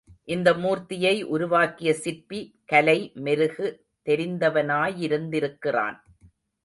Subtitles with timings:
[0.25, 2.39] இந்த மூர்த்தியை உருவாக்கிய சிற்பி
[2.65, 3.67] கலை மெருகு
[4.07, 5.99] தெரிந்தவனாயிருந்திருக்கிறான்.